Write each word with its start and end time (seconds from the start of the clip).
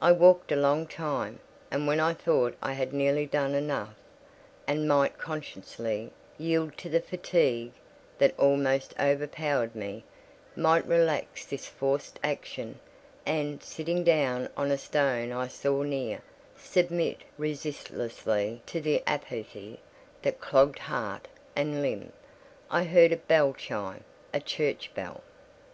I 0.00 0.12
walked 0.12 0.50
a 0.50 0.56
long 0.56 0.86
time, 0.86 1.40
and 1.70 1.86
when 1.86 2.00
I 2.00 2.14
thought 2.14 2.56
I 2.62 2.72
had 2.72 2.94
nearly 2.94 3.26
done 3.26 3.54
enough, 3.54 3.94
and 4.66 4.88
might 4.88 5.18
conscientiously 5.18 6.10
yield 6.38 6.78
to 6.78 6.88
the 6.88 7.02
fatigue 7.02 7.72
that 8.16 8.32
almost 8.38 8.94
overpowered 8.98 9.74
me—might 9.76 10.86
relax 10.86 11.44
this 11.44 11.66
forced 11.66 12.18
action, 12.24 12.80
and, 13.26 13.62
sitting 13.62 14.04
down 14.04 14.48
on 14.56 14.70
a 14.70 14.78
stone 14.78 15.32
I 15.32 15.48
saw 15.48 15.82
near, 15.82 16.22
submit 16.56 17.18
resistlessly 17.36 18.62
to 18.64 18.80
the 18.80 19.02
apathy 19.06 19.80
that 20.22 20.40
clogged 20.40 20.78
heart 20.78 21.28
and 21.54 21.82
limb—I 21.82 22.84
heard 22.84 23.12
a 23.12 23.18
bell 23.18 23.52
chime—a 23.52 24.40
church 24.40 24.92
bell. 24.94 25.22